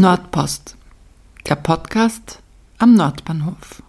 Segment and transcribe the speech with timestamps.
[0.00, 0.76] Nordpost,
[1.48, 2.38] der Podcast
[2.78, 3.82] am Nordbahnhof.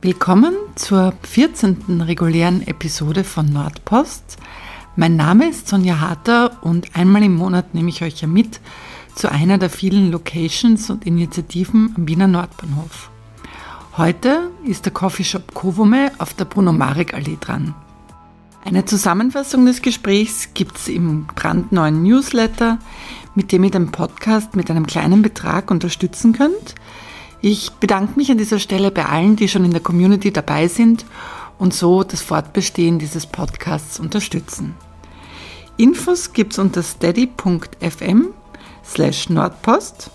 [0.00, 2.00] Willkommen zur 14.
[2.00, 4.38] regulären Episode von Nordpost.
[4.96, 8.58] Mein Name ist Sonja Harter und einmal im Monat nehme ich euch ja mit
[9.14, 13.10] zu einer der vielen Locations und Initiativen am Wiener Nordbahnhof.
[13.98, 17.74] Heute ist der Coffeeshop Kovome auf der Bruno-Marek-Allee dran.
[18.64, 22.78] Eine Zusammenfassung des Gesprächs gibt es im brandneuen Newsletter,
[23.34, 26.76] mit dem ihr den Podcast mit einem kleinen Betrag unterstützen könnt.
[27.40, 31.04] Ich bedanke mich an dieser Stelle bei allen, die schon in der Community dabei sind
[31.58, 34.76] und so das Fortbestehen dieses Podcasts unterstützen.
[35.76, 38.28] Infos gibt es unter steady.fm
[38.84, 40.10] slash nordpost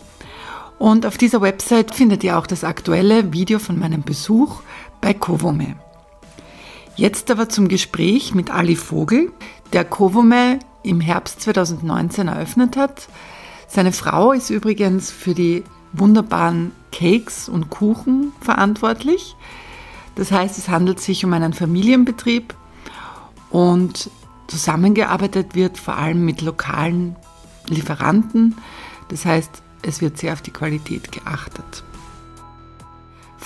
[0.79, 4.61] und auf dieser Website findet ihr auch das aktuelle Video von meinem Besuch
[5.01, 5.75] bei Kovome.
[6.97, 9.31] Jetzt aber zum Gespräch mit Ali Vogel,
[9.71, 13.07] der Kovome im Herbst 2019 eröffnet hat.
[13.67, 19.35] Seine Frau ist übrigens für die wunderbaren Cakes und Kuchen verantwortlich.
[20.15, 22.55] Das heißt, es handelt sich um einen Familienbetrieb
[23.51, 24.09] und
[24.47, 27.15] zusammengearbeitet wird vor allem mit lokalen
[27.67, 28.55] Lieferanten.
[29.09, 29.51] Das heißt,
[29.83, 31.83] es wird sehr auf die Qualität geachtet.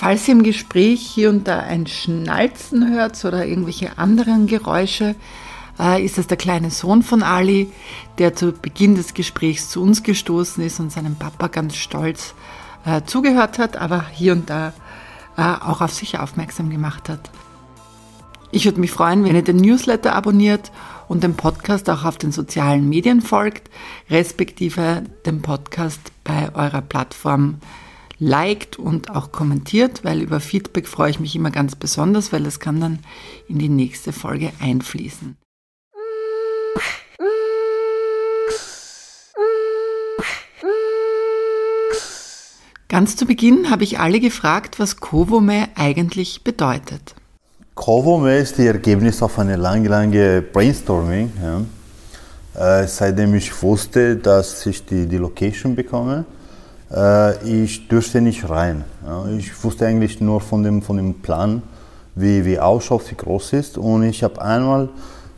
[0.02, 5.14] Falls ihr im Gespräch hier und da ein Schnalzen hört oder irgendwelche anderen Geräusche,
[5.80, 7.72] äh, ist das der kleine Sohn von Ali,
[8.18, 12.34] der zu Beginn des Gesprächs zu uns gestoßen ist und seinem Papa ganz stolz
[12.84, 14.74] äh, zugehört hat, aber hier und da
[15.38, 17.30] äh, auch auf sich aufmerksam gemacht hat.
[18.50, 20.72] Ich würde mich freuen, wenn ihr den Newsletter abonniert
[21.10, 23.70] und dem Podcast auch auf den sozialen Medien folgt,
[24.10, 27.60] respektive dem Podcast bei eurer Plattform
[28.22, 32.60] liked und auch kommentiert, weil über Feedback freue ich mich immer ganz besonders, weil es
[32.60, 33.00] kann dann
[33.48, 35.36] in die nächste Folge einfließen.
[42.88, 47.16] Ganz zu Beginn habe ich alle gefragt, was Kovome eigentlich bedeutet.
[47.74, 51.32] Kovome ist die Ergebnis auf eine lange, lange Brainstorming.
[51.42, 52.82] Ja.
[52.82, 56.26] Äh, seitdem ich wusste, dass ich die, die Location bekomme,
[56.94, 58.84] äh, ich dürfte nicht rein.
[59.06, 59.26] Ja.
[59.38, 61.64] Ich wusste eigentlich nur von dem, von dem Plan,
[62.16, 63.78] wie, wie ausschaut, wie groß ist.
[63.78, 64.90] Und ich habe einmal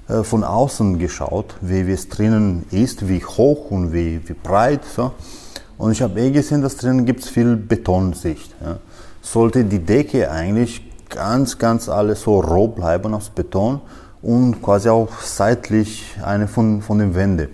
[0.08, 4.82] äh, von außen geschaut, wie, wie es drinnen ist, wie hoch und wie, wie breit.
[4.86, 5.12] So.
[5.78, 8.54] Und ich habe eh gesehen, dass drinnen gibt es viel Betonsicht.
[8.62, 8.78] Ja.
[9.22, 13.80] Sollte die Decke eigentlich ganz, ganz alles so roh bleiben aus Beton
[14.22, 17.50] und quasi auch seitlich eine von, von den Wänden.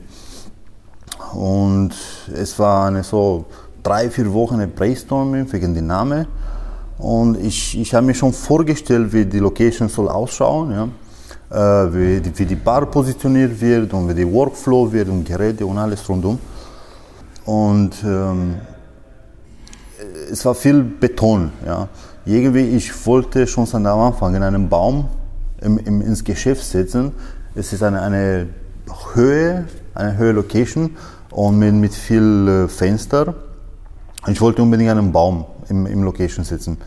[1.34, 1.92] Und
[2.34, 3.46] es war eine so
[3.84, 6.26] drei, vier Wochen Brainstorming wegen dem Namen.
[6.98, 10.88] Und ich, ich habe mir schon vorgestellt, wie die Location soll ausschauen, ja.
[11.52, 15.66] Äh, wie, die, wie die Bar positioniert wird und wie die Workflow wird und Geräte
[15.66, 16.38] und alles rundum.
[17.46, 18.56] Und ähm,
[20.32, 21.52] es war viel Beton.
[21.66, 21.88] Ja.
[22.26, 25.06] Irgendwie, ich wollte schon seit am Anfang in einem Baum
[25.62, 27.12] im, im, ins Geschäft setzen.
[27.56, 28.48] Es ist eine, eine
[29.14, 29.66] Höhe,
[29.96, 30.96] eine Höhe Location
[31.32, 32.68] und mit, mit viel äh,
[34.20, 34.32] Fenster.
[34.32, 36.78] Ich wollte unbedingt einen Baum im, im Location sitzen.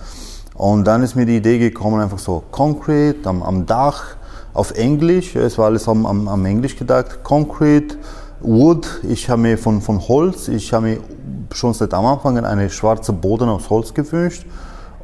[0.55, 4.17] Und dann ist mir die Idee gekommen, einfach so Concrete am, am Dach
[4.53, 5.35] auf Englisch.
[5.35, 7.23] Es war alles am, am, am Englisch gedacht.
[7.23, 7.97] Concrete,
[8.41, 10.99] Wood, ich habe mir von, von Holz, ich habe mir
[11.53, 14.45] schon seit am Anfang einen schwarzen Boden aus Holz gewünscht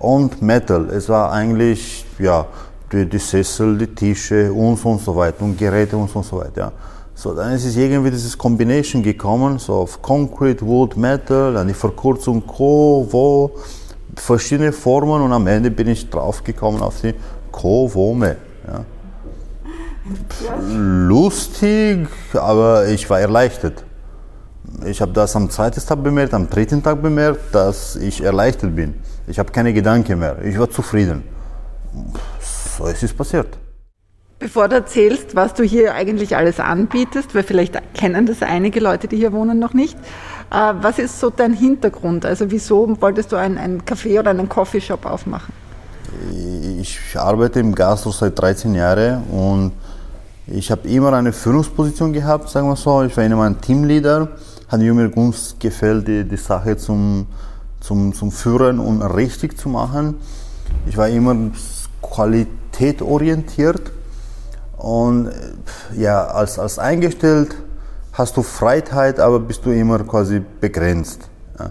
[0.01, 0.91] und Metal.
[0.91, 2.47] Es war eigentlich, ja,
[2.91, 6.25] die, die Sessel, die Tische und so und so weiter und Geräte und so und
[6.25, 6.61] so weiter.
[6.61, 6.73] Ja.
[7.19, 11.75] So, dann ist es irgendwie dieses Combination gekommen, so auf Concrete, Wood, Metal, dann die
[11.75, 13.51] Verkürzung Co, Wo,
[14.15, 17.15] verschiedene Formen und am Ende bin ich draufgekommen auf die
[17.51, 18.37] Co-Wome.
[18.69, 18.85] Ja
[20.71, 23.85] lustig, aber ich war erleichtert.
[24.87, 28.95] Ich habe das am zweiten Tag bemerkt, am dritten Tag bemerkt, dass ich erleichtert bin.
[29.27, 30.41] Ich habe keine Gedanken mehr.
[30.45, 31.25] Ich war zufrieden.
[32.77, 33.59] So ist es passiert.
[34.41, 39.09] Bevor du erzählst, was du hier eigentlich alles anbietest, weil vielleicht kennen das einige Leute,
[39.09, 39.99] die hier wohnen, noch nicht.
[40.53, 42.25] Äh, was ist so dein Hintergrund?
[42.25, 45.53] Also wieso wolltest du einen, einen Café oder einen Coffeeshop aufmachen?
[46.81, 49.73] Ich arbeite im Gastro seit 13 Jahren und
[50.47, 53.03] ich habe immer eine Führungsposition gehabt, sagen wir so.
[53.03, 54.29] Ich war immer ein Teamleader.
[54.69, 57.27] Hat mir ganz gefällt, die, die Sache zum,
[57.81, 60.15] zum, zum Führen und richtig zu machen.
[60.87, 61.35] Ich war immer
[62.01, 63.98] qualitätorientiert
[64.79, 65.31] und
[65.97, 67.55] ja, als, als eingestellt
[68.13, 71.29] hast du Freiheit, aber bist du immer quasi begrenzt.
[71.59, 71.71] Ja.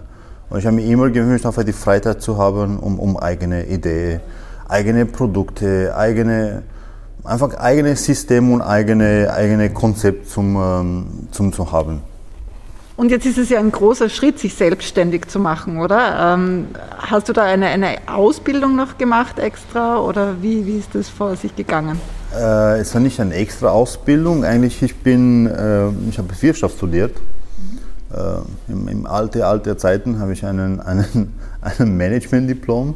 [0.50, 4.20] Und ich habe mir immer gewünscht, einfach die Freiheit zu haben, um, um eigene Ideen,
[4.68, 6.62] eigene Produkte, eigene
[7.24, 12.00] einfach eigenes System und eigene, eigene Konzept zum, ähm, zum, zu haben.
[12.96, 16.34] Und jetzt ist es ja ein großer Schritt, sich selbstständig zu machen, oder?
[16.34, 16.68] Ähm,
[16.98, 21.36] hast du da eine, eine Ausbildung noch gemacht extra oder wie, wie ist das vor
[21.36, 22.00] sich gegangen?
[22.34, 24.44] Äh, es war nicht eine extra Ausbildung.
[24.44, 27.16] Eigentlich, ich bin, äh, ich habe Wirtschaft studiert.
[28.12, 32.94] Äh, im, Im alte, alte Zeiten habe ich einen, einen, einen Management-Diplom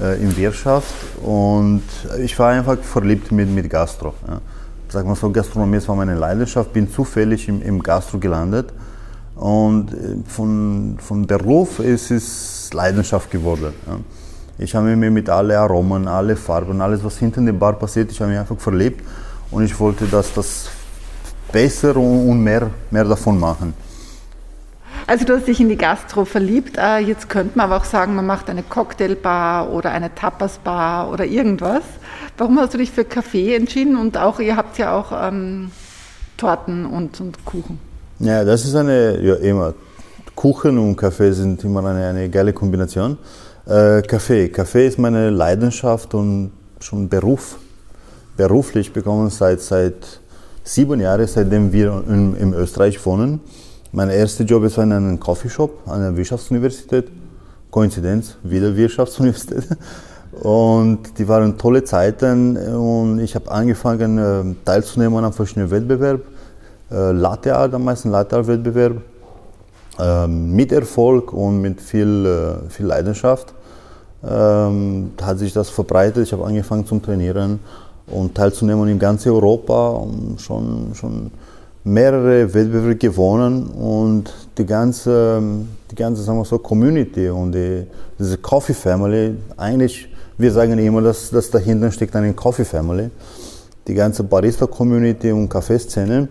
[0.00, 1.82] äh, in Wirtschaft und
[2.22, 4.14] ich war einfach verliebt mit, mit Gastro.
[4.26, 4.40] Ja.
[4.88, 8.72] Sag mal so, Gastronomie war meine Leidenschaft, bin zufällig im, im Gastro gelandet
[9.34, 13.74] und äh, von, von Beruf ist es Leidenschaft geworden.
[13.86, 13.98] Ja.
[14.60, 18.20] Ich habe mich mit allen Aromen, alle Farben, alles was hinter dem Bar passiert, ich
[18.20, 19.04] habe mich einfach verliebt
[19.52, 20.68] und ich wollte, dass das
[21.52, 23.72] besser und mehr, mehr davon machen.
[25.06, 26.76] Also du hast dich in die Gastro verliebt.
[26.76, 31.24] Äh, jetzt könnte man aber auch sagen, man macht eine Cocktailbar oder eine Tapasbar oder
[31.24, 31.82] irgendwas.
[32.36, 33.96] Warum hast du dich für Kaffee entschieden?
[33.96, 35.70] Und auch, ihr habt ja auch ähm,
[36.36, 37.78] Torten und, und Kuchen.
[38.18, 39.72] Ja, das ist eine, ja immer,
[40.34, 43.16] Kuchen und Kaffee sind immer eine, eine geile Kombination.
[43.68, 47.58] Äh, Kaffee, Kaffee ist meine Leidenschaft und schon Beruf,
[48.34, 50.20] beruflich bekommen seit, seit
[50.64, 53.40] sieben Jahren, seitdem wir in, in Österreich wohnen.
[53.92, 57.08] Mein erster Job war in einem Coffeeshop an der Wirtschaftsuniversität.
[57.70, 59.64] Koinzidenz, wieder Wirtschaftsuniversität.
[60.40, 66.22] Und die waren tolle Zeiten und ich habe angefangen äh, teilzunehmen an verschiedenen Wettbewerben.
[66.90, 68.98] Äh, Latte Art, am meisten Latte Art Wettbewerb.
[69.98, 73.54] Ähm, mit Erfolg und mit viel, viel Leidenschaft
[74.26, 76.24] ähm, hat sich das verbreitet.
[76.24, 77.60] Ich habe angefangen zum Trainieren
[78.06, 81.30] und teilzunehmen in ganz Europa und schon, schon
[81.84, 85.40] mehrere Wettbewerbe gewonnen und die ganze,
[85.90, 87.84] die ganze sagen wir so, Community und die,
[88.18, 93.10] diese Coffee Family, eigentlich, wir sagen immer, dass, dass dahinter steckt eine Coffee Family,
[93.86, 96.28] die ganze Barista-Community und Kaffeeszene.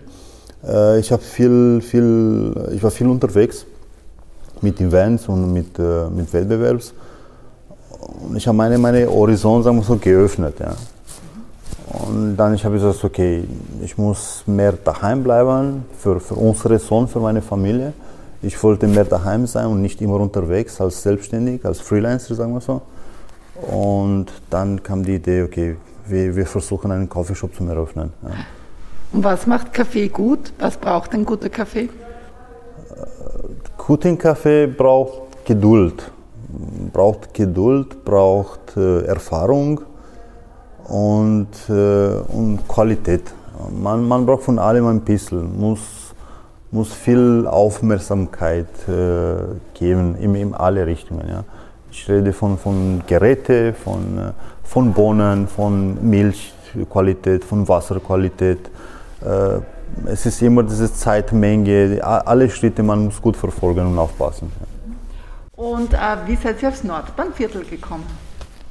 [0.65, 3.65] Äh, ich, viel, viel, ich war viel unterwegs
[4.61, 6.93] mit Events und mit, äh, mit Wettbewerbs
[8.21, 10.55] und ich habe meine, meine Horizont sagen wir so, geöffnet.
[10.59, 10.75] Ja.
[11.87, 13.43] Und dann ich habe ich gesagt, okay,
[13.81, 17.93] ich muss mehr daheim bleiben für, für unsere Sohn, für meine Familie.
[18.41, 22.61] Ich wollte mehr daheim sein und nicht immer unterwegs als selbstständig, als Freelancer, sagen wir
[22.61, 22.81] so.
[23.71, 25.77] Und dann kam die Idee, okay,
[26.07, 28.13] wir, wir versuchen einen Coffeeshop zu eröffnen.
[28.23, 28.29] Ja.
[29.13, 30.51] Und was macht Kaffee gut?
[30.59, 31.89] Was braucht ein guter Kaffee?
[33.77, 36.11] Guten Kaffee braucht Geduld.
[36.97, 39.81] Braucht Geduld, braucht äh, Erfahrung
[40.87, 41.73] und, äh,
[42.33, 43.21] und Qualität.
[43.69, 45.79] Man, man braucht von allem ein bisschen, muss,
[46.71, 49.35] muss viel Aufmerksamkeit äh,
[49.75, 51.29] geben in, in alle Richtungen.
[51.29, 51.43] Ja.
[51.91, 54.31] Ich rede von, von Geräten, von, äh,
[54.63, 58.71] von Bohnen, von Milchqualität, von Wasserqualität.
[59.23, 59.59] Äh,
[60.11, 64.51] es ist immer diese Zeitmenge, alle Schritte, man muss gut verfolgen und aufpassen.
[65.57, 68.05] Und äh, wie seid ihr aufs Nordbahnviertel gekommen?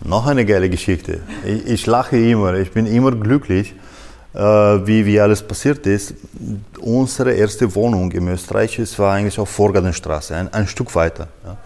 [0.04, 1.20] Noch eine geile Geschichte.
[1.44, 3.74] Ich, ich lache immer, ich bin immer glücklich,
[4.34, 6.14] äh, wie, wie alles passiert ist.
[6.78, 11.26] Unsere erste Wohnung im Österreich es war eigentlich auf Vorgartenstraße, ein, ein Stück weiter.
[11.44, 11.56] Ja.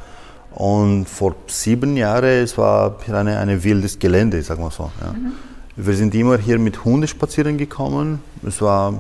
[0.55, 4.91] Und vor sieben Jahren, es war eine, ein wildes Gelände, sagen wir so.
[5.03, 5.13] Ja.
[5.13, 5.33] Mhm.
[5.77, 8.23] Wir sind immer hier mit Hunden spazieren gekommen.
[8.47, 8.95] Es war,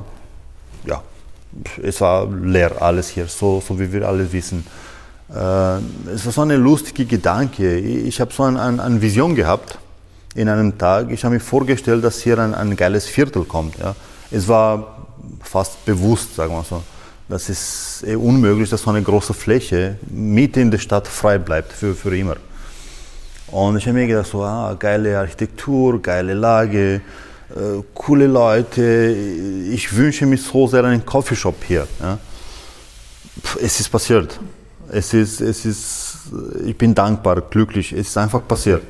[0.84, 1.02] ja,
[1.82, 4.66] es war leer alles hier, so, so wie wir alle wissen.
[5.34, 7.78] Äh, es war so ein lustiger Gedanke.
[7.78, 9.78] Ich habe so eine ein, ein Vision gehabt
[10.34, 11.10] in einem Tag.
[11.10, 13.78] Ich habe mir vorgestellt, dass hier ein, ein geiles Viertel kommt.
[13.78, 13.94] Ja.
[14.30, 15.06] Es war
[15.42, 16.82] fast bewusst, sagen wir so.
[17.28, 21.72] Das ist eh unmöglich, dass so eine große Fläche mitten in der Stadt frei bleibt
[21.72, 22.36] für, für immer.
[23.52, 27.00] Und ich habe mir gedacht, so, ah, geile Architektur, geile Lage,
[27.50, 29.14] äh, coole Leute.
[29.70, 31.86] Ich wünsche mir so sehr einen Coffeeshop hier.
[32.00, 32.18] Ja.
[33.62, 34.40] Es ist passiert
[34.92, 36.18] es ist, es ist,
[36.64, 37.92] ich bin dankbar, glücklich.
[37.92, 38.82] Es ist einfach passiert.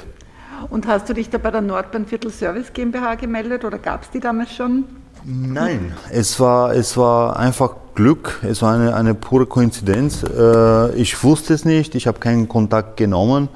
[0.68, 4.20] Und hast du dich da bei der Nordbahnviertel Service GmbH gemeldet oder gab es die
[4.20, 4.84] damals schon?
[5.24, 10.22] Nein, es war, es war einfach Glück, es war eine, eine pure Koinzidenz.
[10.22, 13.48] Äh, ich wusste es nicht, ich habe keinen Kontakt genommen.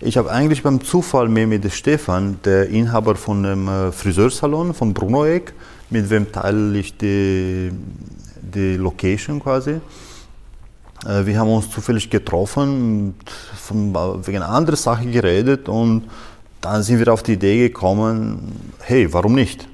[0.00, 4.92] Ich habe eigentlich beim Zufall mir mit Stefan, der Inhaber von dem äh, Friseursalon von
[4.92, 5.54] Bruno Eck,
[5.90, 7.72] mit wem teile ich die,
[8.42, 9.80] die Location quasi.
[11.06, 13.14] Äh, wir haben uns zufällig getroffen,
[13.54, 13.94] von,
[14.26, 16.04] wegen einer anderen Sache geredet und
[16.60, 19.68] dann sind wir auf die Idee gekommen, hey, warum nicht?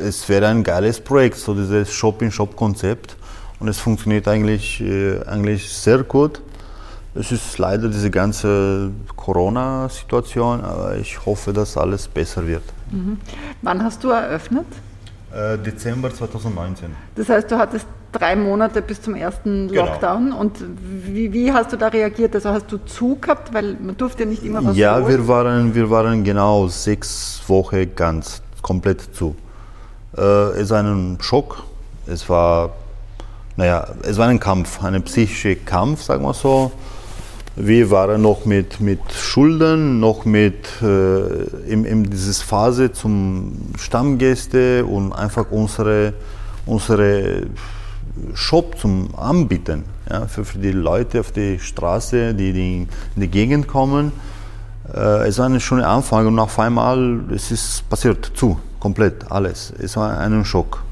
[0.00, 3.16] Es wäre ein geiles Projekt, so dieses Shop-in-Shop-Konzept
[3.58, 6.40] und es funktioniert eigentlich, äh, eigentlich sehr gut.
[7.14, 12.62] Es ist leider diese ganze Corona-Situation, aber ich hoffe, dass alles besser wird.
[12.90, 13.18] Mhm.
[13.62, 14.66] Wann hast du eröffnet?
[15.32, 16.90] Äh, Dezember 2019.
[17.16, 19.86] Das heißt, du hattest drei Monate bis zum ersten genau.
[19.86, 20.24] Lockdown.
[20.26, 20.40] Genau.
[20.40, 20.58] Und
[21.06, 22.34] wie, wie, hast du da reagiert?
[22.34, 25.74] Also hast du zu gehabt, weil man durfte ja nicht immer was Ja, wir waren,
[25.74, 29.34] wir waren genau sechs Wochen ganz komplett zu.
[30.16, 30.22] Äh,
[30.60, 31.62] es war ein Schock.
[32.06, 32.70] Es war,
[33.56, 36.72] naja, es war ein Kampf, ein psychischer Kampf, sagen wir so.
[37.56, 44.84] Wir waren noch mit, mit Schulden, noch mit äh, in, in dieser Phase zum Stammgäste
[44.86, 46.14] und einfach unsere,
[46.64, 47.42] unsere
[48.34, 53.28] Shop zum Anbieten ja, für, für die Leute auf der Straße, die, die in die
[53.28, 54.12] Gegend kommen.
[54.94, 59.72] Äh, es war ein schöner Anfang und auf einmal es ist passiert zu, komplett alles.
[59.78, 60.82] Es war ein Schock.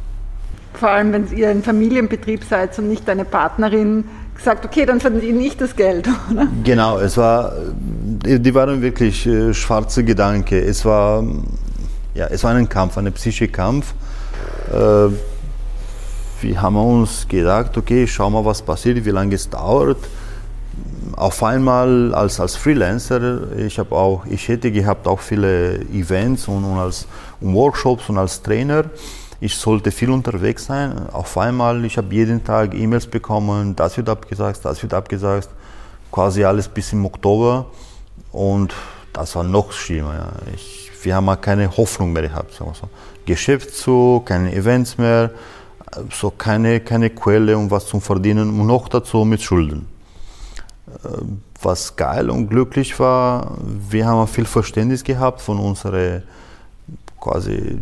[0.74, 4.04] Vor allem, wenn ihr ein Familienbetrieb seid und nicht deine Partnerin
[4.36, 6.46] gesagt, okay, dann verdiene ich das Geld, oder?
[6.62, 10.54] Genau, es war, die waren wirklich äh, schwarze Gedanken.
[10.54, 11.24] Es war,
[12.14, 13.94] ja, es war ein Kampf, ein psychischer Kampf.
[14.72, 15.08] Äh,
[16.40, 19.98] wir haben uns gedacht, okay, schau mal, was passiert, wie lange es dauert.
[21.16, 26.78] Auf einmal als, als Freelancer, ich, auch, ich hätte gehabt auch viele Events und, und
[26.78, 27.06] als
[27.40, 28.84] und Workshops und als Trainer.
[29.40, 31.08] Ich sollte viel unterwegs sein.
[31.12, 35.48] Auf einmal, ich habe jeden Tag E-Mails bekommen, das wird abgesagt, das wird abgesagt.
[36.10, 37.66] Quasi alles bis im Oktober.
[38.32, 38.74] Und
[39.12, 40.14] das war noch schlimmer.
[40.14, 40.28] Ja.
[40.54, 42.54] Ich, wir haben keine Hoffnung mehr gehabt.
[42.54, 42.72] So.
[43.26, 45.30] Geschäft zu, keine Events mehr
[46.10, 49.86] so keine, keine Quelle, um was zu verdienen und noch dazu mit Schulden.
[51.04, 51.08] Äh,
[51.60, 53.56] was geil und glücklich war,
[53.90, 56.22] wir haben viel Verständnis gehabt von unseren
[57.20, 57.80] quasi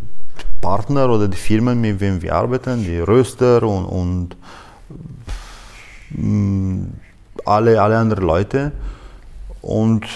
[0.61, 4.35] Partner oder die Firmen, mit denen wir arbeiten, die Röster und, und
[6.09, 6.85] mm,
[7.45, 8.71] alle, alle anderen Leute.
[9.61, 10.07] Und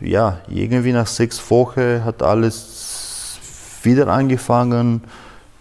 [0.00, 3.38] ja, irgendwie nach sechs Wochen hat alles
[3.82, 5.02] wieder angefangen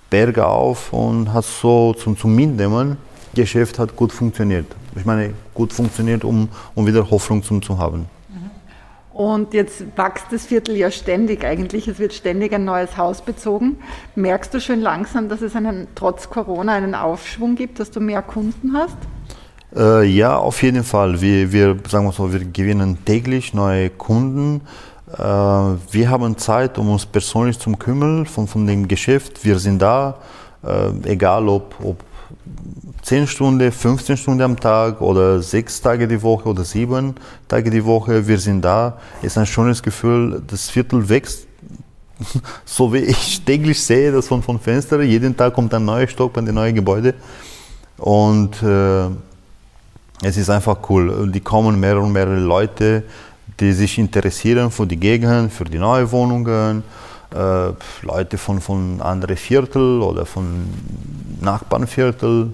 [0.10, 2.98] Berge auf und hat so zum, zum Mitnehmen,
[3.34, 4.66] Geschäft hat gut funktioniert.
[4.96, 8.08] Ich meine, gut funktioniert, um, um wieder Hoffnung zum, zu haben.
[9.18, 11.88] Und jetzt wächst das Viertel ja ständig eigentlich.
[11.88, 13.78] Es wird ständig ein neues Haus bezogen.
[14.14, 18.22] Merkst du schon langsam, dass es einen, trotz Corona einen Aufschwung gibt, dass du mehr
[18.22, 18.98] Kunden hast?
[19.76, 21.20] Äh, ja, auf jeden Fall.
[21.20, 24.62] Wir, wir, sagen wir so, wir gewinnen täglich neue Kunden.
[25.18, 29.44] Äh, wir haben Zeit, um uns persönlich zu kümmern von, von dem Geschäft.
[29.44, 30.18] Wir sind da,
[30.64, 32.04] äh, egal ob, ob
[33.02, 37.16] 10 Stunden, 15 Stunden am Tag oder 6 Tage die Woche oder 7
[37.48, 38.28] Tage die Woche.
[38.28, 38.98] Wir sind da.
[39.22, 41.48] Es ist ein schönes Gefühl, das Viertel wächst.
[42.66, 45.04] So wie ich täglich sehe, das von, von Fenstern.
[45.04, 47.14] Jeden Tag kommt ein neuer Stock bei den neuen Gebäude.
[47.98, 49.06] Und äh,
[50.24, 51.32] es ist einfach cool.
[51.32, 53.04] Die kommen mehr und mehr Leute
[53.60, 56.84] die sich interessieren für die Gegend, für die neuen Wohnungen,
[57.34, 57.70] äh,
[58.04, 60.66] Leute von, von anderen Viertel oder von
[61.42, 62.54] Nachbarnviertel.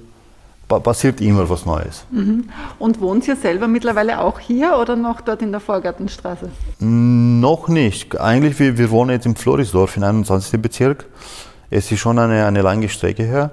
[0.67, 2.05] Pa passiert immer was Neues.
[2.09, 2.49] Mhm.
[2.79, 6.49] Und wohnt ihr selber mittlerweile auch hier oder noch dort in der Vorgartenstraße?
[6.79, 8.19] Noch nicht.
[8.19, 10.61] Eigentlich, wir, wir wohnen jetzt im Florisdorf, im 21.
[10.61, 11.05] Bezirk.
[11.69, 13.51] Es ist schon eine, eine lange Strecke her.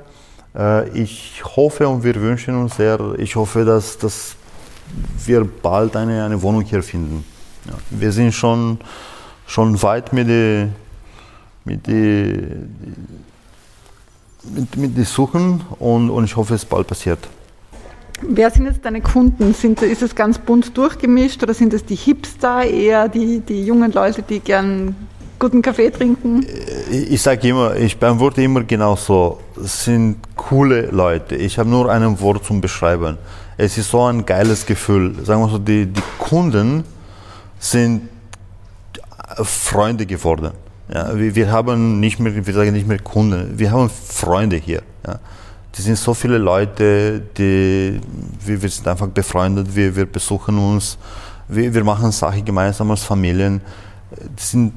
[0.57, 4.37] Äh, ich hoffe und wir wünschen uns sehr, ich hoffe, dass, dass
[5.26, 7.25] wir bald eine, eine Wohnung hier finden.
[7.67, 8.79] Ja, wir sind schon,
[9.47, 10.75] schon weit mit den
[11.64, 12.47] mit die,
[14.55, 17.19] mit, mit die Suchen und, und ich hoffe, es bald passiert.
[18.23, 19.55] Wer sind jetzt deine Kunden?
[19.55, 23.93] Sind, ist es ganz bunt durchgemischt oder sind es die Hipster eher, die, die jungen
[23.93, 24.95] Leute, die gern
[25.38, 26.45] guten Kaffee trinken?
[26.90, 31.37] Ich, ich sage immer, ich beantworte immer genau so, es sind coole Leute.
[31.37, 33.17] Ich habe nur ein Wort zum Beschreiben.
[33.57, 35.14] Es ist so ein geiles Gefühl.
[35.25, 36.85] Sagen wir so, die, die Kunden,
[37.61, 38.09] sind
[39.45, 40.50] Freunde geworden.
[40.93, 44.83] Ja, wir, wir, haben nicht mehr, wir sagen nicht mehr Kunden, wir haben Freunde hier.
[45.07, 45.21] Ja.
[45.71, 48.00] Das sind so viele Leute, die,
[48.45, 50.99] wir, wir sind einfach befreundet, wir, wir besuchen uns,
[51.47, 53.61] wir, wir machen Sachen gemeinsam als Familien.
[54.37, 54.73] Sind,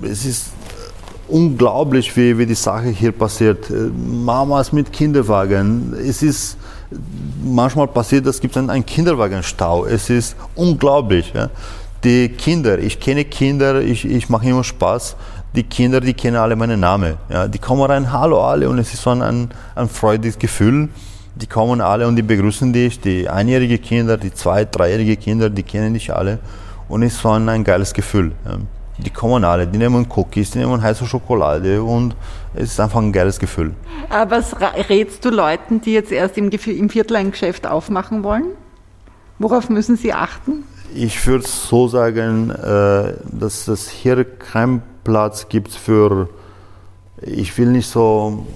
[0.00, 0.46] es ist
[1.26, 3.70] unglaublich, wie, wie die Sache hier passiert.
[3.70, 5.94] Mamas mit Kinderwagen.
[6.02, 6.56] Es ist
[7.44, 9.84] manchmal passiert, es gibt einen, einen Kinderwagenstau.
[9.84, 11.30] Es ist unglaublich.
[11.34, 11.50] Ja
[12.04, 15.16] die Kinder, ich kenne Kinder, ich, ich mache immer Spaß.
[15.54, 17.14] Die Kinder, die kennen alle meinen Namen.
[17.28, 20.88] Ja, die kommen rein, hallo alle, und es ist so ein, ein, ein freudiges Gefühl.
[21.34, 23.00] Die kommen alle und die begrüßen dich.
[23.00, 26.38] Die einjährige Kinder, die zwei, dreijährige Kinder, die kennen dich alle.
[26.88, 28.32] Und es ist so ein, ein geiles Gefühl.
[28.44, 28.58] Ja.
[28.98, 32.16] Die kommen alle, die nehmen Cookies, die nehmen heiße Schokolade und
[32.54, 33.72] es ist einfach ein geiles Gefühl.
[34.10, 34.56] Aber was
[34.88, 38.46] rätst du Leuten, die jetzt erst im, im Viertel ein Geschäft aufmachen wollen?
[39.38, 40.64] Worauf müssen Sie achten?
[40.94, 46.28] Ich würde so sagen, äh, dass es hier keinen Platz gibt für,
[47.20, 48.46] ich will nicht so,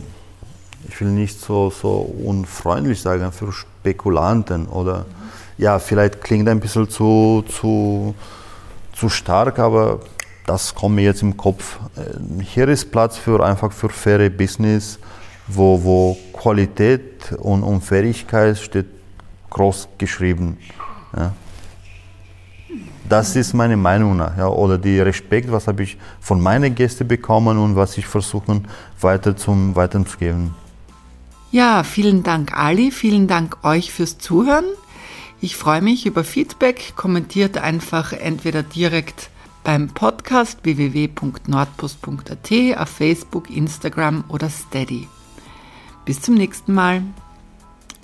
[0.88, 5.04] ich will nicht so, so unfreundlich sagen, für Spekulanten oder
[5.58, 8.14] ja, vielleicht klingt ein bisschen zu, zu,
[8.94, 10.00] zu stark, aber
[10.46, 11.78] das kommt mir jetzt im Kopf.
[11.96, 14.98] Äh, hier ist Platz für einfach für faire Business,
[15.48, 18.86] wo, wo Qualität und, und Fähigkeit steht
[19.50, 20.58] groß geschrieben.
[21.14, 21.34] Ja.
[23.12, 24.38] Das ist meine Meinung nach.
[24.38, 28.62] Ja, oder die Respekt, was habe ich von meinen Gästen bekommen und was ich versuche
[29.02, 30.54] weiter zum, weiterzugeben.
[31.50, 34.64] Ja, vielen Dank Ali, vielen Dank euch fürs Zuhören.
[35.42, 36.94] Ich freue mich über Feedback.
[36.96, 39.28] Kommentiert einfach entweder direkt
[39.62, 45.06] beim Podcast www.nordpost.at auf Facebook, Instagram oder Steady.
[46.06, 47.02] Bis zum nächsten Mal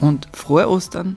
[0.00, 1.16] und frohe Ostern!